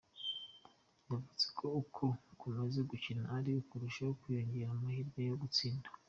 [1.09, 2.03] Yavuze ko uko
[2.33, 5.87] ukomeza gukina ari ko urushaho kwiyongerera amahirwe yo gutsinda.